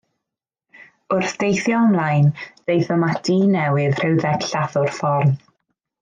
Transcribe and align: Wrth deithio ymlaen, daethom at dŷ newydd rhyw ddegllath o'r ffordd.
Wrth 1.15 1.33
deithio 1.43 1.81
ymlaen, 1.89 2.31
daethom 2.71 3.05
at 3.11 3.21
dŷ 3.29 3.35
newydd 3.57 3.97
rhyw 4.01 4.17
ddegllath 4.23 4.79
o'r 4.83 4.89
ffordd. 5.01 5.37